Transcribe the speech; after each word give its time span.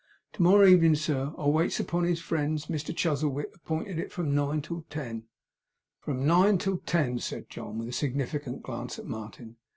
'To 0.33 0.41
morrow 0.41 0.65
evenin', 0.65 0.95
sir, 0.95 1.31
I 1.37 1.45
waits 1.45 1.79
upon 1.79 2.05
his 2.05 2.19
friends. 2.19 2.65
Mr 2.65 2.87
Chuzzlewit 2.91 3.51
apinted 3.53 3.99
it 3.99 4.11
from 4.11 4.33
nine 4.33 4.59
to 4.63 4.83
ten.' 4.89 5.25
'From 5.99 6.25
nine 6.25 6.57
to 6.57 6.81
ten,' 6.87 7.19
said 7.19 7.51
John, 7.51 7.77
with 7.77 7.89
a 7.89 7.93
significant 7.93 8.63
glance 8.63 8.97
at 8.97 9.05
Martin. 9.05 9.57